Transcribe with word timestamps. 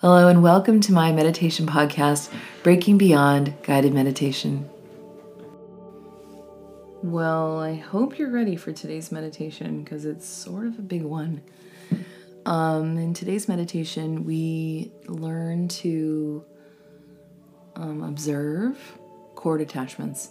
Hello, 0.00 0.28
and 0.28 0.44
welcome 0.44 0.80
to 0.82 0.92
my 0.92 1.10
meditation 1.10 1.66
podcast, 1.66 2.32
Breaking 2.62 2.98
Beyond 2.98 3.52
Guided 3.64 3.92
Meditation. 3.92 4.70
Well, 7.02 7.58
I 7.58 7.74
hope 7.74 8.16
you're 8.16 8.30
ready 8.30 8.54
for 8.54 8.70
today's 8.70 9.10
meditation 9.10 9.82
because 9.82 10.04
it's 10.04 10.24
sort 10.24 10.68
of 10.68 10.78
a 10.78 10.82
big 10.82 11.02
one. 11.02 11.42
Um, 12.46 12.96
in 12.96 13.12
today's 13.12 13.48
meditation, 13.48 14.24
we 14.24 14.92
learn 15.08 15.66
to 15.66 16.44
um, 17.74 18.04
observe 18.04 18.78
cord 19.34 19.60
attachments. 19.60 20.30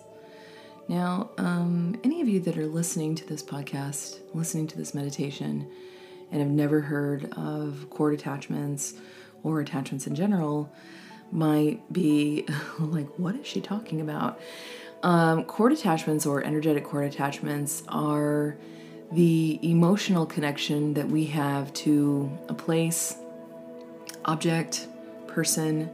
Now, 0.87 1.31
um, 1.37 1.99
any 2.05 2.21
of 2.21 2.29
you 2.29 2.39
that 2.39 2.57
are 2.57 2.67
listening 2.67 3.15
to 3.15 3.27
this 3.27 3.43
podcast, 3.43 4.19
listening 4.33 4.67
to 4.67 4.77
this 4.77 4.93
meditation, 4.93 5.69
and 6.31 6.39
have 6.39 6.51
never 6.51 6.79
heard 6.79 7.33
of 7.33 7.89
cord 7.89 8.13
attachments, 8.13 8.93
or 9.43 9.59
attachments 9.59 10.07
in 10.07 10.15
general 10.15 10.71
might 11.31 11.81
be 11.91 12.45
like, 12.79 13.07
what 13.17 13.35
is 13.35 13.45
she 13.45 13.61
talking 13.61 14.01
about? 14.01 14.39
Um, 15.03 15.43
cord 15.43 15.71
attachments 15.71 16.25
or 16.25 16.43
energetic 16.43 16.83
cord 16.83 17.05
attachments 17.05 17.83
are 17.87 18.57
the 19.11 19.59
emotional 19.61 20.25
connection 20.25 20.93
that 20.95 21.07
we 21.07 21.25
have 21.25 21.71
to 21.73 22.29
a 22.49 22.53
place, 22.53 23.15
object, 24.25 24.87
person, 25.27 25.89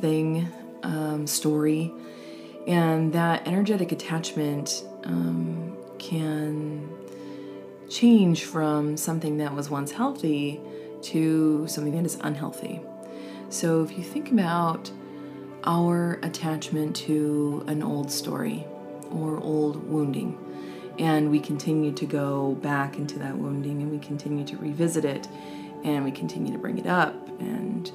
thing, 0.00 0.48
um, 0.82 1.26
story. 1.26 1.92
And 2.66 3.12
that 3.12 3.46
energetic 3.46 3.92
attachment 3.92 4.84
um, 5.04 5.76
can 5.98 6.88
change 7.88 8.44
from 8.44 8.96
something 8.96 9.38
that 9.38 9.54
was 9.54 9.70
once 9.70 9.90
healthy 9.90 10.60
to 11.02 11.66
something 11.68 11.94
that 11.94 12.04
is 12.04 12.18
unhealthy. 12.22 12.80
So 13.50 13.82
if 13.82 13.96
you 13.96 14.04
think 14.04 14.30
about 14.30 14.90
our 15.64 16.18
attachment 16.22 16.96
to 16.96 17.64
an 17.66 17.82
old 17.82 18.10
story 18.10 18.66
or 19.10 19.38
old 19.38 19.88
wounding, 19.88 20.38
and 20.98 21.30
we 21.30 21.40
continue 21.40 21.92
to 21.92 22.06
go 22.06 22.54
back 22.56 22.96
into 22.96 23.18
that 23.18 23.36
wounding 23.36 23.82
and 23.82 23.90
we 23.90 23.98
continue 23.98 24.44
to 24.44 24.56
revisit 24.56 25.04
it 25.04 25.28
and 25.84 26.04
we 26.04 26.10
continue 26.10 26.52
to 26.52 26.58
bring 26.58 26.78
it 26.78 26.86
up 26.86 27.14
and 27.40 27.92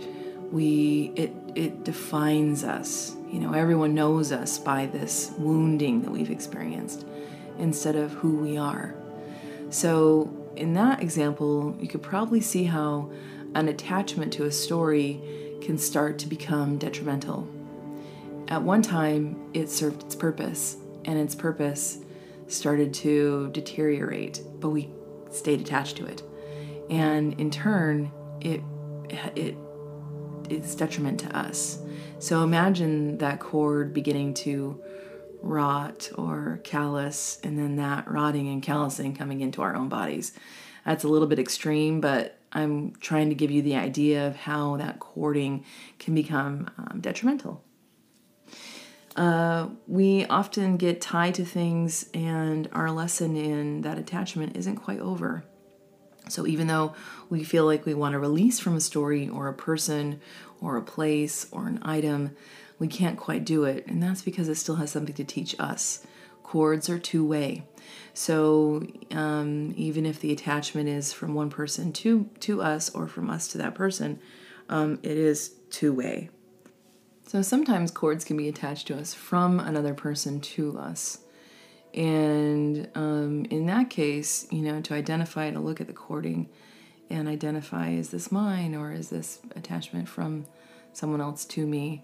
we 0.52 1.12
it 1.16 1.34
it 1.56 1.84
defines 1.84 2.64
us 2.64 3.16
you 3.30 3.40
know 3.40 3.54
everyone 3.54 3.94
knows 3.94 4.32
us 4.32 4.58
by 4.58 4.86
this 4.86 5.32
wounding 5.38 6.02
that 6.02 6.12
we've 6.12 6.32
experienced 6.32 7.06
instead 7.60 7.96
of 7.96 8.12
who 8.14 8.38
we 8.38 8.58
are 8.58 8.96
so 9.70 10.32
in 10.56 10.74
that 10.74 11.02
example, 11.02 11.76
you 11.80 11.88
could 11.88 12.02
probably 12.02 12.42
see 12.42 12.66
how 12.66 13.12
an 13.56 13.68
attachment 13.68 14.34
to 14.34 14.46
a 14.46 14.52
story 14.52 15.22
can 15.62 15.78
start 15.78 16.18
to 16.20 16.28
become 16.28 16.78
detrimental. 16.78 17.48
At 18.48 18.62
one 18.62 18.82
time, 18.82 19.50
it 19.54 19.70
served 19.70 20.04
its 20.04 20.16
purpose, 20.16 20.78
and 21.06 21.18
its 21.18 21.36
purpose 21.36 22.00
started 22.48 22.94
to 22.94 23.50
deteriorate, 23.52 24.42
but 24.60 24.70
we 24.70 24.90
stayed 25.32 25.62
attached 25.62 25.98
to 25.98 26.06
it. 26.06 26.22
And 26.90 27.40
in 27.40 27.50
turn, 27.50 28.12
it 28.42 28.62
it 29.36 29.56
it's 30.50 30.76
detriment 30.76 31.20
to 31.22 31.38
us. 31.38 31.80
So 32.20 32.44
imagine 32.44 33.18
that 33.20 33.40
cord 33.40 33.94
beginning 33.94 34.34
to 34.36 34.82
rot 35.44 36.10
or 36.16 36.62
callus, 36.64 37.40
and 37.44 37.60
then 37.60 37.76
that 37.76 38.10
rotting 38.10 38.48
and 38.48 38.64
callousing 38.64 39.16
coming 39.16 39.42
into 39.42 39.62
our 39.62 39.76
own 39.76 39.90
bodies. 39.90 40.32
That's 40.86 41.04
a 41.04 41.08
little 41.08 41.28
bit 41.28 41.40
extreme, 41.40 42.02
but 42.02 42.40
I'm 42.52 42.94
trying 42.96 43.30
to 43.30 43.36
give 43.36 43.52
you 43.52 43.62
the 43.62 43.76
idea 43.76 44.28
of 44.28 44.36
how 44.36 44.78
that 44.78 45.00
cording 45.00 45.66
can 46.00 46.16
become 46.16 46.70
um, 46.78 47.00
detrimental. 47.02 47.64
Uh, 49.16 49.70
we 49.88 50.26
often 50.26 50.78
get 50.78 51.02
tied 51.02 51.36
to 51.36 51.46
things, 51.46 52.10
and 52.14 52.68
our 52.72 52.90
lesson 52.90 53.36
in 53.36 53.82
that 53.82 53.98
attachment 54.00 54.58
isn't 54.58 54.78
quite 54.78 55.00
over. 55.00 55.44
So, 56.30 56.48
even 56.48 56.68
though 56.68 56.96
we 57.30 57.44
feel 57.44 57.66
like 57.66 57.86
we 57.86 57.94
want 57.94 58.14
to 58.14 58.20
release 58.20 58.60
from 58.60 58.76
a 58.76 58.82
story 58.82 59.28
or 59.28 59.50
a 59.50 59.54
person 59.54 60.22
or 60.62 60.78
a 60.78 60.82
place 60.82 61.48
or 61.52 61.68
an 61.68 61.80
item, 61.84 62.36
we 62.80 62.88
can't 62.88 63.18
quite 63.18 63.46
do 63.46 63.64
it. 63.64 63.86
And 63.88 64.02
that's 64.02 64.22
because 64.22 64.50
it 64.50 64.56
still 64.56 64.76
has 64.76 64.92
something 64.92 65.16
to 65.16 65.24
teach 65.24 65.56
us. 65.60 66.06
Cords 66.44 66.90
are 66.90 67.00
two 67.00 67.26
way. 67.26 67.64
So 68.14 68.86
um, 69.12 69.74
even 69.76 70.06
if 70.06 70.20
the 70.20 70.32
attachment 70.32 70.90
is 70.90 71.14
from 71.14 71.34
one 71.34 71.50
person 71.50 71.92
to, 71.94 72.30
to 72.42 72.62
us 72.62 72.90
or 72.90 73.08
from 73.08 73.30
us 73.30 73.48
to 73.50 73.58
that 73.60 73.76
person, 73.76 74.20
um, 74.70 75.00
it 75.04 75.18
is 75.18 75.56
two 75.70 75.94
way. 75.94 76.30
So 77.28 77.42
sometimes 77.42 77.90
cords 77.90 78.24
can 78.24 78.38
be 78.38 78.48
attached 78.48 78.88
to 78.88 78.98
us 78.98 79.14
from 79.14 79.60
another 79.60 79.94
person 79.94 80.40
to 80.42 80.78
us. 80.78 81.20
And 81.94 82.90
um, 82.96 83.46
in 83.46 83.66
that 83.68 83.90
case, 83.90 84.48
you 84.52 84.62
know, 84.62 84.82
to 84.82 84.94
identify, 84.94 85.50
to 85.52 85.60
look 85.60 85.80
at 85.80 85.88
the 85.88 85.94
cording 85.94 86.50
and 87.10 87.28
identify 87.28 87.90
is 87.90 88.10
this 88.10 88.32
mine 88.32 88.76
or 88.76 88.92
is 88.92 89.10
this 89.10 89.40
attachment 89.56 90.10
from 90.10 90.46
someone 90.92 91.22
else 91.22 91.46
to 91.46 91.66
me? 91.66 92.04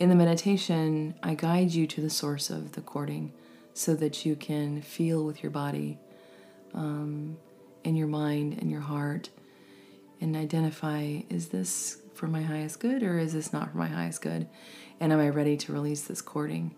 In 0.00 0.08
the 0.08 0.14
meditation, 0.14 1.14
I 1.22 1.34
guide 1.34 1.74
you 1.74 1.86
to 1.88 2.00
the 2.00 2.08
source 2.08 2.48
of 2.48 2.72
the 2.72 2.80
cording 2.80 3.34
so 3.74 3.94
that 3.96 4.24
you 4.24 4.34
can 4.34 4.80
feel 4.80 5.26
with 5.26 5.42
your 5.42 5.50
body 5.50 5.98
um, 6.72 7.36
and 7.84 7.98
your 7.98 8.06
mind 8.06 8.56
and 8.58 8.70
your 8.70 8.80
heart 8.80 9.28
and 10.18 10.34
identify 10.36 11.20
is 11.28 11.48
this 11.48 11.98
for 12.14 12.28
my 12.28 12.40
highest 12.40 12.80
good 12.80 13.02
or 13.02 13.18
is 13.18 13.34
this 13.34 13.52
not 13.52 13.72
for 13.72 13.76
my 13.76 13.88
highest 13.88 14.22
good? 14.22 14.48
And 15.00 15.12
am 15.12 15.20
I 15.20 15.28
ready 15.28 15.58
to 15.58 15.72
release 15.74 16.00
this 16.00 16.22
cording? 16.22 16.74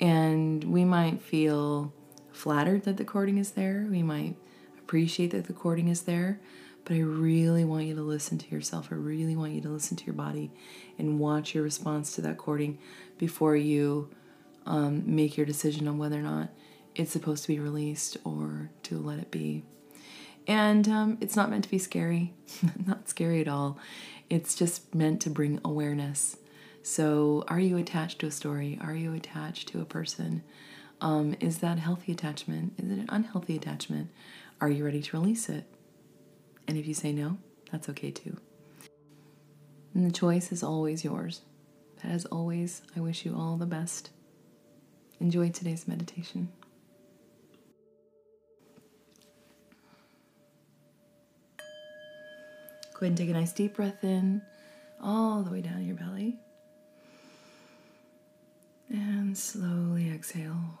And 0.00 0.64
we 0.64 0.84
might 0.84 1.22
feel 1.22 1.92
flattered 2.32 2.82
that 2.86 2.96
the 2.96 3.04
cording 3.04 3.38
is 3.38 3.52
there. 3.52 3.86
We 3.88 4.02
might 4.02 4.34
appreciate 4.80 5.30
that 5.30 5.46
the 5.46 5.52
cording 5.52 5.86
is 5.86 6.02
there. 6.02 6.40
But 6.88 6.96
I 6.96 7.00
really 7.00 7.66
want 7.66 7.84
you 7.84 7.94
to 7.96 8.00
listen 8.00 8.38
to 8.38 8.48
yourself. 8.48 8.88
I 8.90 8.94
really 8.94 9.36
want 9.36 9.52
you 9.52 9.60
to 9.60 9.68
listen 9.68 9.94
to 9.98 10.06
your 10.06 10.14
body 10.14 10.50
and 10.96 11.20
watch 11.20 11.54
your 11.54 11.62
response 11.62 12.14
to 12.14 12.22
that 12.22 12.38
cording 12.38 12.78
before 13.18 13.54
you 13.56 14.08
um, 14.64 15.02
make 15.04 15.36
your 15.36 15.44
decision 15.44 15.86
on 15.86 15.98
whether 15.98 16.18
or 16.18 16.22
not 16.22 16.48
it's 16.94 17.10
supposed 17.10 17.42
to 17.42 17.48
be 17.48 17.58
released 17.58 18.16
or 18.24 18.70
to 18.84 18.98
let 18.98 19.18
it 19.18 19.30
be. 19.30 19.64
And 20.46 20.88
um, 20.88 21.18
it's 21.20 21.36
not 21.36 21.50
meant 21.50 21.64
to 21.64 21.70
be 21.70 21.78
scary, 21.78 22.32
not 22.86 23.06
scary 23.06 23.42
at 23.42 23.48
all. 23.48 23.78
It's 24.30 24.54
just 24.54 24.94
meant 24.94 25.20
to 25.20 25.30
bring 25.30 25.60
awareness. 25.62 26.38
So, 26.82 27.44
are 27.48 27.60
you 27.60 27.76
attached 27.76 28.20
to 28.20 28.26
a 28.28 28.30
story? 28.30 28.78
Are 28.80 28.94
you 28.94 29.12
attached 29.12 29.68
to 29.68 29.82
a 29.82 29.84
person? 29.84 30.42
Um, 31.02 31.36
is 31.38 31.58
that 31.58 31.78
healthy 31.78 32.12
attachment? 32.12 32.72
Is 32.78 32.90
it 32.90 32.98
an 32.98 33.10
unhealthy 33.10 33.56
attachment? 33.56 34.08
Are 34.58 34.70
you 34.70 34.86
ready 34.86 35.02
to 35.02 35.16
release 35.18 35.50
it? 35.50 35.66
And 36.68 36.76
if 36.76 36.86
you 36.86 36.94
say 36.94 37.12
no, 37.12 37.38
that's 37.72 37.88
okay 37.88 38.10
too. 38.10 38.36
And 39.94 40.06
the 40.06 40.12
choice 40.12 40.52
is 40.52 40.62
always 40.62 41.02
yours. 41.02 41.40
As 42.04 42.26
always, 42.26 42.82
I 42.94 43.00
wish 43.00 43.24
you 43.24 43.34
all 43.34 43.56
the 43.56 43.66
best. 43.66 44.10
Enjoy 45.18 45.48
today's 45.48 45.88
meditation. 45.88 46.50
Go 51.56 53.06
ahead 53.06 53.10
and 53.10 53.16
take 53.16 53.30
a 53.30 53.32
nice 53.32 53.52
deep 53.52 53.74
breath 53.74 54.04
in, 54.04 54.42
all 55.02 55.42
the 55.42 55.50
way 55.50 55.62
down 55.62 55.84
your 55.86 55.96
belly. 55.96 56.36
And 58.90 59.36
slowly 59.36 60.10
exhale. 60.10 60.80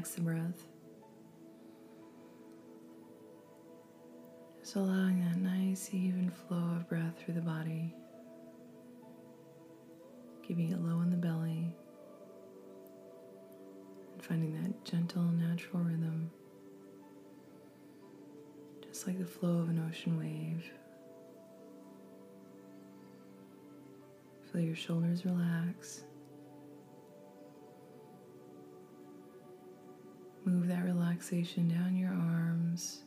Relax 0.00 0.14
the 0.14 0.20
breath. 0.22 0.66
Just 4.60 4.76
allowing 4.76 5.20
that 5.20 5.36
nice, 5.36 5.90
even 5.92 6.30
flow 6.30 6.76
of 6.76 6.88
breath 6.88 7.12
through 7.18 7.34
the 7.34 7.42
body, 7.42 7.94
keeping 10.42 10.70
it 10.70 10.80
low 10.80 11.02
in 11.02 11.10
the 11.10 11.18
belly, 11.18 11.74
and 14.14 14.22
finding 14.22 14.54
that 14.62 14.84
gentle, 14.86 15.22
natural 15.22 15.82
rhythm. 15.82 16.30
just 18.88 19.06
like 19.06 19.18
the 19.18 19.26
flow 19.26 19.58
of 19.58 19.68
an 19.68 19.86
ocean 19.86 20.18
wave. 20.18 20.64
Feel 24.50 24.62
your 24.62 24.74
shoulders 24.74 25.26
relax. 25.26 26.04
Move 30.50 30.66
that 30.66 30.82
relaxation 30.84 31.68
down 31.68 31.94
your 31.96 32.10
arms, 32.10 33.04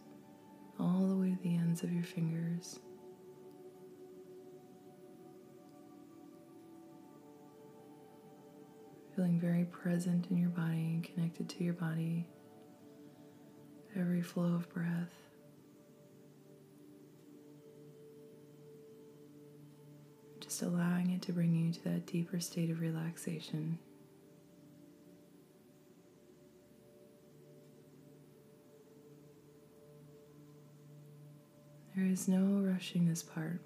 all 0.80 1.08
the 1.10 1.16
way 1.16 1.32
to 1.32 1.44
the 1.44 1.58
ends 1.58 1.84
of 1.84 1.92
your 1.92 2.04
fingers. 2.04 2.80
Feeling 9.14 9.42
very 9.42 9.66
present 9.66 10.28
in 10.32 10.38
your 10.38 10.52
body 10.52 11.02
connected 11.04 11.50
to 11.50 11.66
your 11.66 11.74
body. 11.74 12.26
Every 13.94 14.22
flow 14.22 14.56
of 14.56 14.70
breath. 14.74 15.14
Just 20.40 20.62
allowing 20.62 21.10
it 21.12 21.22
to 21.24 21.34
bring 21.34 21.54
you 21.54 21.74
to 21.74 21.84
that 21.84 22.06
deeper 22.06 22.40
state 22.40 22.70
of 22.70 22.80
relaxation. 22.80 23.80
Is 32.14 32.28
no 32.28 32.62
rushing 32.62 33.08
this 33.08 33.24
part. 33.24 33.60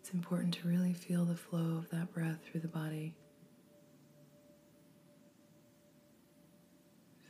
It's 0.00 0.10
important 0.14 0.54
to 0.54 0.66
really 0.66 0.94
feel 0.94 1.26
the 1.26 1.34
flow 1.34 1.76
of 1.76 1.90
that 1.90 2.14
breath 2.14 2.38
through 2.42 2.60
the 2.60 2.68
body. 2.68 3.14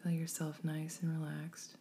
Feel 0.00 0.12
yourself 0.12 0.61
nice 0.62 1.00
and 1.03 1.21
relaxed. 1.21 1.77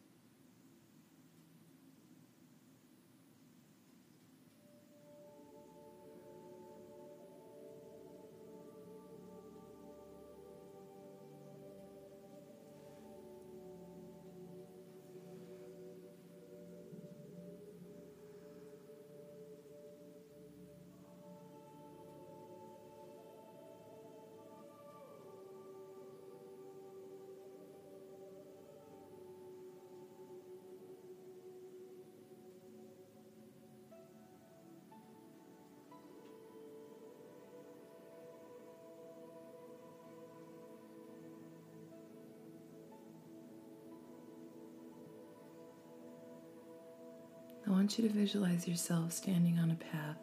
I 47.67 47.71
want 47.71 47.97
you 47.97 48.07
to 48.07 48.13
visualize 48.13 48.67
yourself 48.67 49.11
standing 49.11 49.57
on 49.57 49.71
a 49.71 49.75
path. 49.75 50.17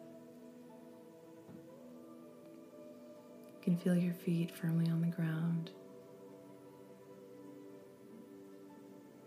You 3.55 3.61
can 3.61 3.77
feel 3.77 3.95
your 3.95 4.13
feet 4.13 4.49
firmly 4.49 4.89
on 4.89 5.01
the 5.01 5.07
ground. 5.07 5.71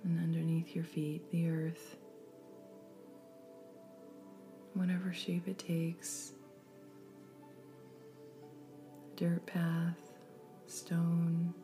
And 0.05 0.19
underneath 0.19 0.75
your 0.75 0.85
feet, 0.85 1.31
the 1.31 1.49
earth. 1.51 1.97
Whatever 4.73 5.13
shape 5.13 5.49
it 5.49 5.59
takes 5.59 6.33
dirt 9.17 9.47
path, 9.47 9.97
stone, 10.67 11.55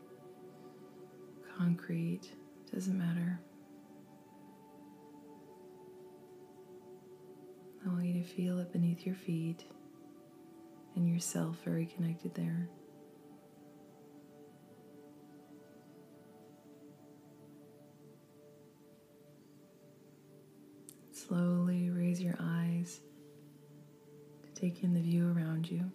concrete, 1.58 2.32
doesn't 2.72 2.96
matter. 2.96 3.38
I 7.84 7.88
want 7.88 8.04
you 8.04 8.22
to 8.22 8.28
feel 8.28 8.58
it 8.60 8.72
beneath 8.72 9.04
your 9.04 9.16
feet 9.16 9.64
and 10.94 11.08
yourself 11.08 11.56
very 11.64 11.86
connected 11.86 12.34
there. 12.34 12.68
Slowly 21.12 21.90
raise 21.90 22.20
your 22.20 22.36
eyes 22.38 23.00
to 24.44 24.60
take 24.60 24.84
in 24.84 24.94
the 24.94 25.00
view 25.00 25.32
around 25.32 25.70
you. 25.70 25.90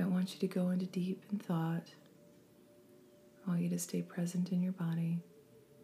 I 0.00 0.06
want 0.06 0.34
you 0.34 0.40
to 0.40 0.46
go 0.52 0.70
into 0.70 0.86
deep 0.86 1.22
in 1.30 1.38
thought. 1.38 1.86
I 3.46 3.50
want 3.50 3.62
you 3.62 3.68
to 3.68 3.78
stay 3.78 4.02
present 4.02 4.50
in 4.50 4.62
your 4.62 4.72
body. 4.72 5.18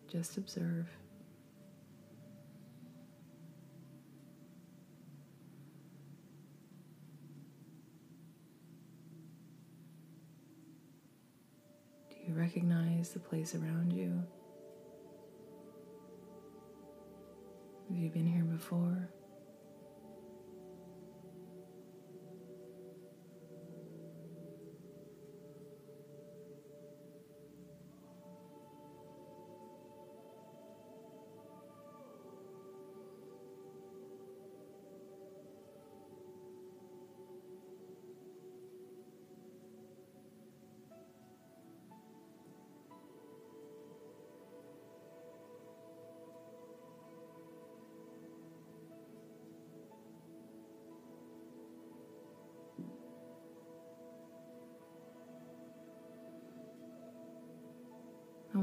Just 0.08 0.36
observe. 0.36 0.88
Do 12.10 12.16
you 12.26 12.34
recognize 12.34 13.10
the 13.10 13.20
place 13.20 13.54
around 13.54 13.92
you? 13.92 14.22
Have 17.88 17.98
you 17.98 18.08
been 18.08 18.26
here 18.26 18.44
before? 18.44 19.08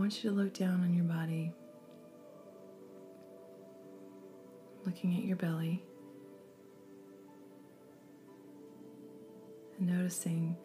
Want 0.08 0.24
you 0.24 0.30
to 0.30 0.36
look 0.38 0.54
down 0.54 0.82
on 0.86 0.94
your 0.94 1.04
body, 1.04 1.52
looking 4.86 5.18
at 5.18 5.26
your 5.26 5.36
belly, 5.36 5.84
and 9.78 9.90
noticing 9.90 10.56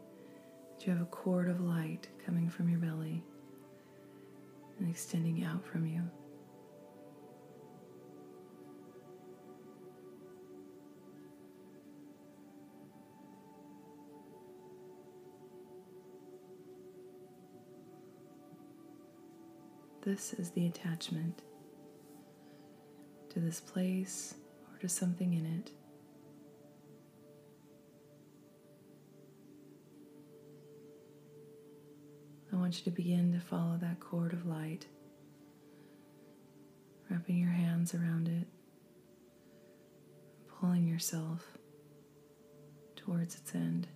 that 0.79 0.87
you 0.87 0.93
have 0.93 1.03
a 1.03 1.07
cord 1.07 1.49
of 1.49 1.61
light 1.61 2.07
coming 2.25 2.49
from 2.49 2.69
your 2.69 2.79
belly 2.79 3.25
and 4.79 4.89
extending 4.89 5.43
out 5.43 5.67
from 5.67 5.87
you. 5.87 6.03
This 20.05 20.33
is 20.33 20.51
the 20.51 20.67
attachment 20.67 21.43
to 23.31 23.39
this 23.39 23.61
place 23.61 24.35
or 24.73 24.79
to 24.81 24.89
something 24.89 25.33
in 25.33 25.47
it. 25.47 25.71
I 32.53 32.57
want 32.57 32.79
you 32.79 32.85
to 32.85 32.91
begin 32.91 33.33
to 33.33 33.39
follow 33.39 33.79
that 33.81 34.01
cord 34.01 34.33
of 34.33 34.45
light, 34.45 34.87
wrapping 37.09 37.39
your 37.39 37.51
hands 37.51 37.95
around 37.95 38.27
it, 38.27 38.49
pulling 40.49 40.85
yourself 40.85 41.47
towards 42.97 43.37
its 43.37 43.55
end. 43.55 43.87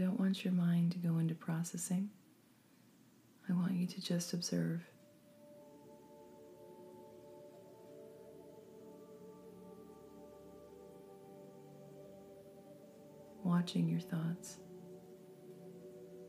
Don't 0.00 0.18
want 0.18 0.44
your 0.44 0.54
mind 0.54 0.92
to 0.92 0.98
go 0.98 1.18
into 1.18 1.34
processing. 1.34 2.08
I 3.48 3.52
want 3.52 3.72
you 3.72 3.86
to 3.86 4.00
just 4.00 4.32
observe. 4.32 4.80
Watching 13.44 13.88
your 13.88 14.00
thoughts, 14.00 14.58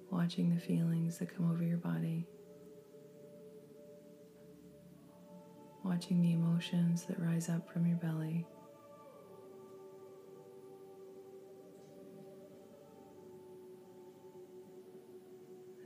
watching 0.10 0.54
the 0.54 0.60
feelings 0.60 1.18
that 1.20 1.34
come 1.34 1.50
over 1.50 1.64
your 1.64 1.78
body, 1.78 2.28
watching 5.86 6.22
the 6.22 6.34
emotions 6.34 7.04
that 7.04 7.18
rise 7.20 7.48
up 7.48 7.72
from 7.72 7.86
your 7.86 7.98
belly. 7.98 8.46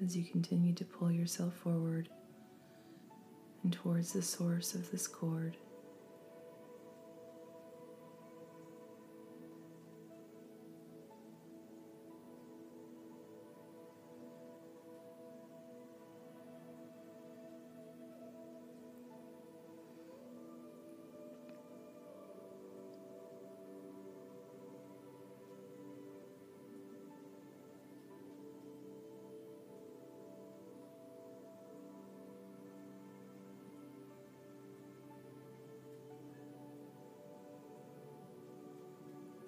As 0.06 0.16
you 0.16 0.24
continue 0.24 0.72
to 0.72 0.86
pull 0.86 1.12
yourself 1.12 1.56
forward 1.56 2.10
and 3.64 3.74
towards 3.74 4.14
the 4.14 4.22
source 4.22 4.76
of 4.76 4.92
this 4.92 5.08
cord. 5.08 5.58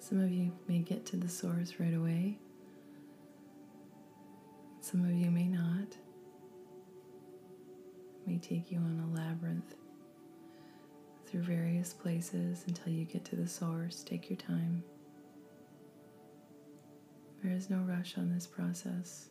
Some 0.08 0.20
of 0.20 0.32
you 0.32 0.52
may 0.66 0.78
get 0.78 1.04
to 1.06 1.16
the 1.16 1.28
source 1.28 1.74
right 1.78 1.92
away. 1.92 2.38
Some 4.80 5.04
of 5.04 5.12
you 5.12 5.30
may 5.30 5.46
not. 5.46 5.90
It 8.16 8.26
may 8.26 8.38
take 8.38 8.72
you 8.72 8.78
on 8.78 9.04
a 9.06 9.14
labyrinth 9.14 9.74
through 11.26 11.42
various 11.42 11.92
places 11.92 12.64
until 12.66 12.90
you 12.90 13.04
get 13.04 13.26
to 13.26 13.36
the 13.36 13.46
source. 13.46 14.02
Take 14.02 14.30
your 14.30 14.38
time. 14.38 14.82
There 17.44 17.52
is 17.52 17.68
no 17.68 17.80
rush 17.80 18.16
on 18.16 18.32
this 18.32 18.46
process. 18.46 19.28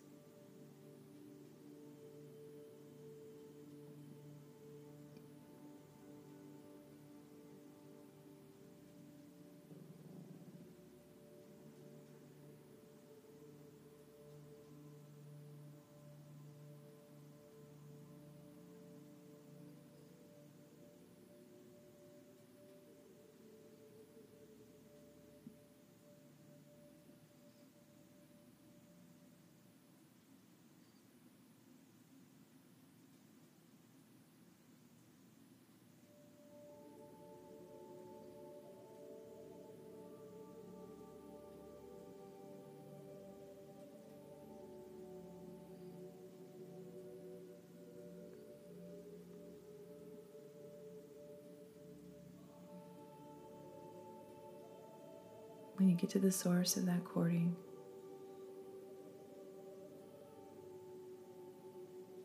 You 55.90 55.96
get 55.96 56.10
to 56.12 56.20
the 56.20 56.32
source 56.32 56.76
of 56.78 56.86
that 56.86 57.04
cording, 57.04 57.56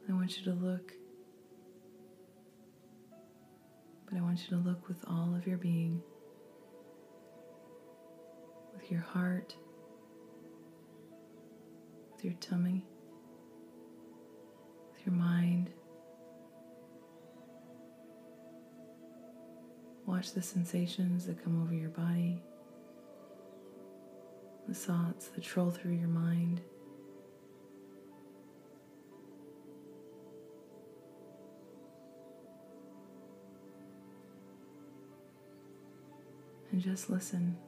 I 0.08 0.12
want 0.12 0.36
you 0.36 0.44
to 0.44 0.52
look, 0.52 0.92
but 4.06 4.18
I 4.18 4.20
want 4.20 4.40
you 4.40 4.56
to 4.56 4.62
look 4.62 4.88
with 4.88 4.98
all 5.06 5.34
of 5.36 5.46
your 5.46 5.58
being, 5.58 6.02
with 8.74 8.90
your 8.90 9.00
heart, 9.00 9.54
with 12.14 12.24
your 12.24 12.34
tummy, 12.34 12.84
with 14.92 15.06
your 15.06 15.14
mind. 15.14 15.70
Watch 20.04 20.32
the 20.32 20.42
sensations 20.42 21.26
that 21.26 21.42
come 21.42 21.62
over 21.62 21.72
your 21.72 21.90
body 21.90 22.42
the 24.72 24.78
thoughts 24.78 25.26
that 25.28 25.44
troll 25.44 25.70
through 25.70 25.92
your 25.92 26.08
mind. 26.08 26.62
And 36.70 36.80
just 36.80 37.10
listen. 37.10 37.58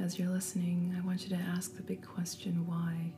As 0.00 0.18
you're 0.18 0.28
listening, 0.28 0.96
I 0.98 1.06
want 1.06 1.22
you 1.22 1.36
to 1.36 1.42
ask 1.42 1.76
the 1.76 1.82
big 1.82 2.04
question 2.04 2.66
why? 2.66 3.12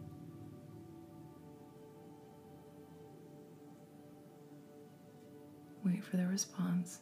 For 6.10 6.16
the 6.16 6.26
response. 6.26 7.00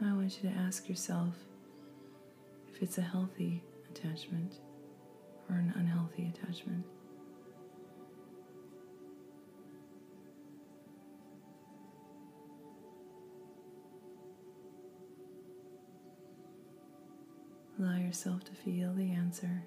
Now 0.00 0.14
I 0.14 0.16
want 0.16 0.42
you 0.42 0.48
to 0.48 0.56
ask 0.56 0.88
yourself 0.88 1.34
if 2.72 2.82
it's 2.82 2.96
a 2.96 3.02
healthy 3.02 3.62
attachment 3.90 4.54
or 5.50 5.56
an 5.56 5.74
unhealthy 5.76 6.32
attachment. 6.34 6.86
Allow 17.78 17.98
yourself 17.98 18.44
to 18.44 18.52
feel 18.52 18.94
the 18.94 19.10
answer. 19.12 19.64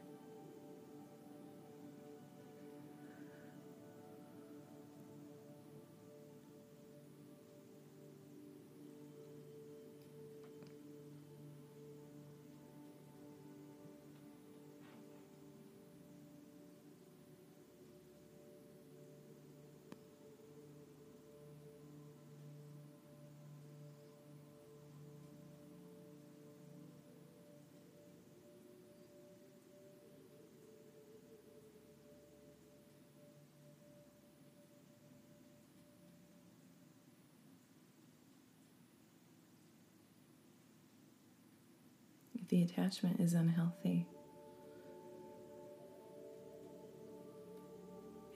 If 42.43 42.49
the 42.49 42.63
attachment 42.63 43.21
is 43.21 43.33
unhealthy 43.35 44.05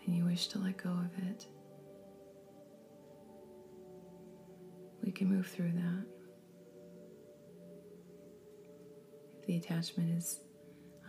and 0.05 0.15
you 0.15 0.23
wish 0.23 0.47
to 0.47 0.59
let 0.59 0.77
go 0.81 0.91
of 0.91 1.11
it, 1.27 1.45
we 5.03 5.11
can 5.11 5.27
move 5.27 5.45
through 5.45 5.73
that. 5.73 6.05
If 9.41 9.47
the 9.47 9.57
attachment 9.57 10.17
is 10.17 10.39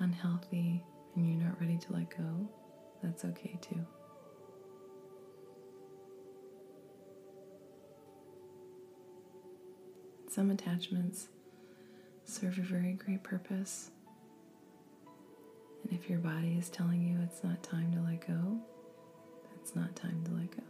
unhealthy 0.00 0.82
and 1.14 1.24
you're 1.24 1.40
not 1.40 1.60
ready 1.60 1.78
to 1.78 1.92
let 1.92 2.10
go, 2.10 2.50
that's 3.00 3.24
okay 3.24 3.60
too. 3.60 3.86
Some 10.28 10.50
attachments 10.50 11.28
serve 12.28 12.58
a 12.58 12.62
very 12.62 12.92
great 12.92 13.22
purpose. 13.22 13.90
And 15.82 15.98
if 15.98 16.10
your 16.10 16.18
body 16.18 16.56
is 16.58 16.68
telling 16.68 17.02
you 17.02 17.18
it's 17.22 17.42
not 17.42 17.62
time 17.62 17.90
to 17.92 18.00
let 18.00 18.26
go, 18.26 18.58
it's 19.56 19.74
not 19.74 19.96
time 19.96 20.22
to 20.26 20.32
let 20.32 20.50
go. 20.50 20.62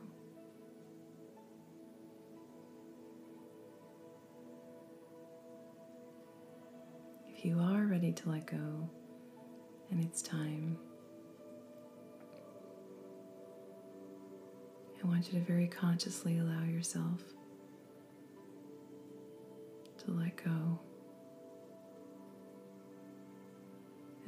If 7.36 7.44
you 7.44 7.58
are 7.58 7.86
ready 7.86 8.12
to 8.12 8.28
let 8.28 8.46
go 8.46 8.88
and 9.90 10.04
it's 10.04 10.22
time, 10.22 10.78
I 15.02 15.06
want 15.08 15.32
you 15.32 15.40
to 15.40 15.44
very 15.44 15.66
consciously 15.66 16.38
allow 16.38 16.64
yourself 16.64 17.20
to 20.04 20.12
let 20.12 20.36
go. 20.36 20.78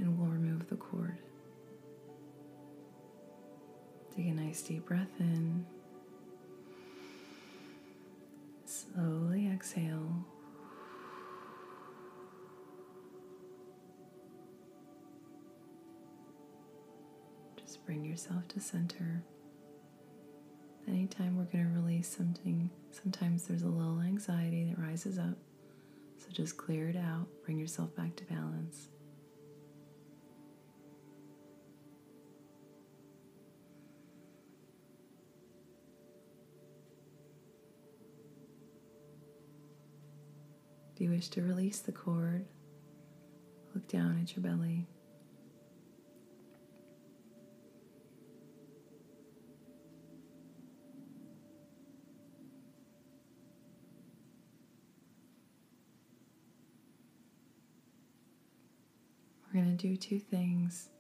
And 0.01 0.19
we'll 0.19 0.31
remove 0.31 0.67
the 0.69 0.77
cord. 0.77 1.19
Take 4.17 4.29
a 4.29 4.33
nice 4.33 4.63
deep 4.63 4.87
breath 4.87 5.21
in. 5.21 5.67
Slowly 8.65 9.51
exhale. 9.53 10.25
Just 17.57 17.85
bring 17.85 18.03
yourself 18.03 18.49
to 18.49 18.61
center. 18.61 19.23
Anytime 20.89 21.37
we're 21.37 21.45
going 21.45 21.73
to 21.73 21.79
release 21.79 22.09
something, 22.09 22.71
sometimes 22.91 23.47
there's 23.47 23.63
a 23.63 23.69
little 23.69 24.01
anxiety 24.01 24.65
that 24.65 24.83
rises 24.83 25.19
up. 25.19 25.37
So 26.17 26.27
just 26.33 26.57
clear 26.57 26.89
it 26.89 26.97
out, 26.97 27.27
bring 27.45 27.59
yourself 27.59 27.95
back 27.95 28.17
to 28.17 28.25
balance. 28.25 28.89
Wish 41.11 41.29
to 41.29 41.43
release 41.43 41.81
the 41.81 41.91
cord, 41.91 42.47
look 43.75 43.89
down 43.89 44.17
at 44.23 44.37
your 44.37 44.45
belly. 44.45 44.87
We're 59.53 59.63
going 59.63 59.77
to 59.77 59.89
do 59.89 59.97
two 59.97 60.21
things. 60.21 60.91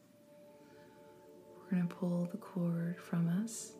We're 1.62 1.79
going 1.79 1.88
to 1.88 1.94
pull 1.94 2.29
the 2.33 2.37
cord 2.37 3.01
from 3.01 3.29
us. 3.44 3.75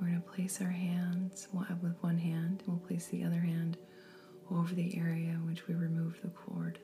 We're 0.00 0.06
going 0.06 0.22
to 0.22 0.28
place 0.28 0.62
our 0.62 0.70
hands 0.70 1.46
with 1.52 1.96
one 2.00 2.16
hand, 2.16 2.62
and 2.64 2.68
we'll 2.68 2.78
place 2.78 3.08
the 3.08 3.22
other 3.22 3.40
hand 3.40 3.76
over 4.50 4.74
the 4.74 4.96
area 4.96 5.30
in 5.30 5.46
which 5.46 5.66
we 5.66 5.74
removed 5.74 6.22
the 6.22 6.28
cord. 6.28 6.78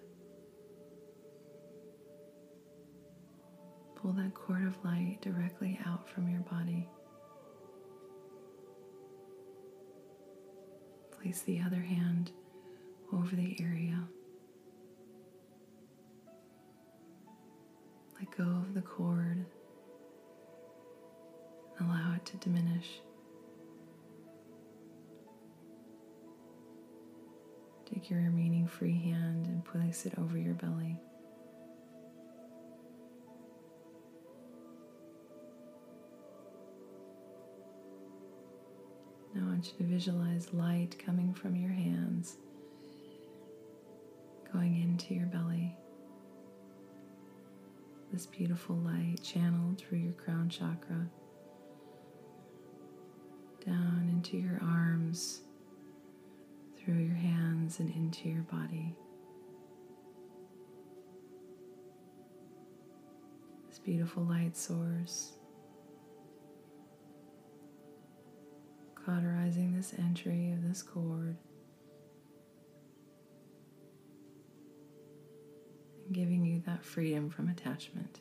Pull 3.96 4.12
that 4.12 4.34
cord 4.34 4.66
of 4.66 4.84
light 4.84 5.18
directly 5.22 5.78
out 5.86 6.08
from 6.08 6.28
your 6.28 6.42
body. 6.42 6.88
Place 11.10 11.40
the 11.42 11.60
other 11.64 11.80
hand 11.80 12.32
over 13.12 13.34
the 13.34 13.56
area. 13.60 13.98
Let 18.18 18.36
go 18.36 18.44
of 18.44 18.74
the 18.74 18.82
cord. 18.82 19.46
Allow 21.80 22.14
it 22.16 22.26
to 22.26 22.36
diminish. 22.36 23.00
Take 28.04 28.10
your 28.10 28.20
remaining 28.20 28.66
free 28.66 29.00
hand 29.00 29.46
and 29.46 29.64
place 29.64 30.04
it 30.04 30.12
over 30.18 30.36
your 30.36 30.52
belly. 30.52 31.00
Now 39.34 39.46
I 39.46 39.48
want 39.48 39.72
you 39.72 39.78
to 39.78 39.84
visualize 39.90 40.52
light 40.52 40.96
coming 41.02 41.32
from 41.32 41.56
your 41.56 41.70
hands, 41.70 42.36
going 44.52 44.82
into 44.82 45.14
your 45.14 45.26
belly. 45.28 45.74
This 48.12 48.26
beautiful 48.26 48.76
light 48.76 49.20
channeled 49.22 49.78
through 49.78 49.98
your 50.00 50.12
crown 50.12 50.50
chakra, 50.50 51.08
down 53.64 54.10
into 54.12 54.36
your 54.36 54.60
arms, 54.62 55.43
through 56.84 56.98
your 56.98 57.14
hands, 57.14 57.80
and 57.80 57.90
into 57.94 58.28
your 58.28 58.42
body. 58.42 58.94
This 63.68 63.78
beautiful 63.78 64.24
light 64.24 64.56
source 64.56 65.32
cauterizing 69.04 69.74
this 69.74 69.94
entry 69.98 70.52
of 70.52 70.66
this 70.66 70.82
cord 70.82 71.36
and 76.06 76.14
giving 76.14 76.44
you 76.44 76.62
that 76.66 76.84
freedom 76.84 77.28
from 77.28 77.48
attachment. 77.48 78.20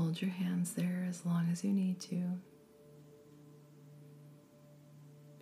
Hold 0.00 0.22
your 0.22 0.30
hands 0.30 0.72
there 0.72 1.06
as 1.06 1.26
long 1.26 1.50
as 1.52 1.62
you 1.62 1.72
need 1.72 2.00
to, 2.00 2.22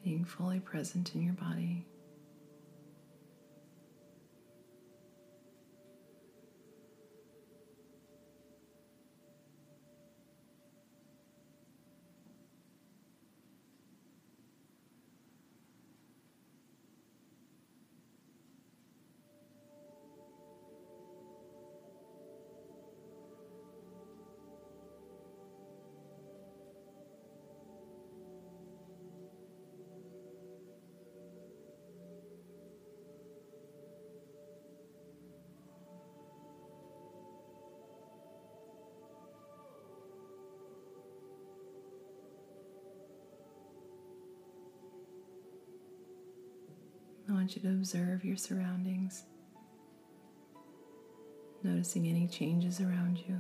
being 0.02 0.24
fully 0.24 0.58
present 0.58 1.14
in 1.14 1.22
your 1.22 1.34
body. 1.34 1.86
Want 47.48 47.56
you 47.56 47.70
to 47.70 47.74
observe 47.74 48.26
your 48.26 48.36
surroundings, 48.36 49.22
noticing 51.62 52.06
any 52.06 52.28
changes 52.28 52.78
around 52.78 53.18
you. 53.26 53.38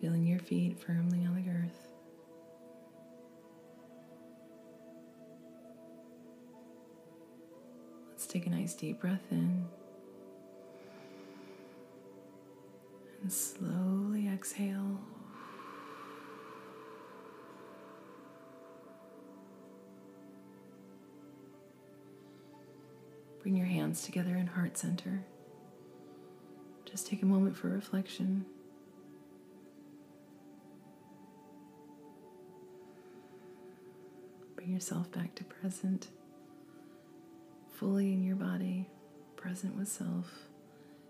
Feeling 0.00 0.24
your 0.24 0.38
feet 0.38 0.78
firmly 0.78 1.26
on 1.26 1.34
the 1.34 1.50
earth. 1.50 1.88
Let's 8.10 8.28
take 8.28 8.46
a 8.46 8.50
nice 8.50 8.74
deep 8.74 9.00
breath 9.00 9.26
in. 9.32 9.64
And 13.22 13.32
slowly 13.32 14.28
exhale. 14.28 15.00
Bring 23.46 23.56
your 23.56 23.66
hands 23.66 24.02
together 24.02 24.34
in 24.34 24.48
heart 24.48 24.76
center. 24.76 25.24
Just 26.84 27.06
take 27.06 27.22
a 27.22 27.26
moment 27.26 27.56
for 27.56 27.68
reflection. 27.68 28.44
Bring 34.56 34.72
yourself 34.72 35.12
back 35.12 35.36
to 35.36 35.44
present, 35.44 36.08
fully 37.72 38.12
in 38.12 38.24
your 38.24 38.34
body, 38.34 38.88
present 39.36 39.76
with 39.76 39.86
self. 39.86 40.48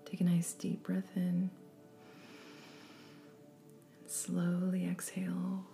Take 0.05 0.21
a 0.21 0.25
nice 0.25 0.53
deep 0.53 0.83
breath 0.83 1.13
in 1.17 1.23
and 1.23 1.49
slowly 4.07 4.87
exhale. 4.87 5.65